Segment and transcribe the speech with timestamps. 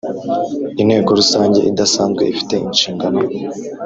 [0.81, 3.19] Inteko Rusange idasanzwe ifite inshingano